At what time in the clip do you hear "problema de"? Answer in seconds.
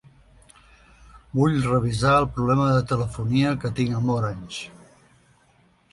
2.39-2.81